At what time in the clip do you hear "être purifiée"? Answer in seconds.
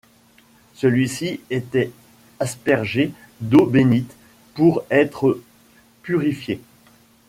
4.89-6.59